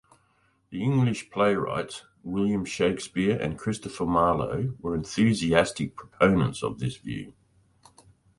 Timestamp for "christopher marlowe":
3.59-4.73